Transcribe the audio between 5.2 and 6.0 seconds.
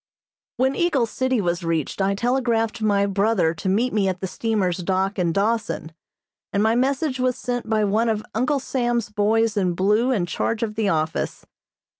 Dawson,